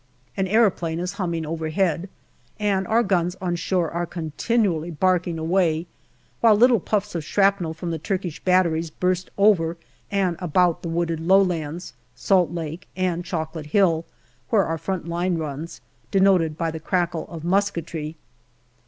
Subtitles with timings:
[0.35, 2.09] An aeroplane is humming overhead,
[2.59, 5.85] and our guns on shore are continually barking away,
[6.39, 9.77] while little puffs of shrapnel from the Turkish batteries burst over
[10.09, 14.03] and about the wooded low lands, Salt Lake and Chocolate Hill,
[14.49, 18.15] where our front line runs, denoted by the crackle of musketry.